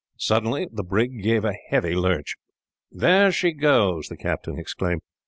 [0.17, 2.35] Suddenly the brig gave a heavy lurch.
[2.89, 5.01] "There she goes!" the captain exclaimed.